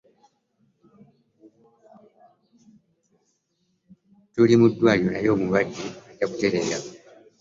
Tuli 4.33 4.55
mu 4.59 4.67
ddwaliro 4.71 5.09
naye 5.13 5.29
omulwadde 5.35 5.83
ajja 6.09 6.25
kutereera. 6.31 6.77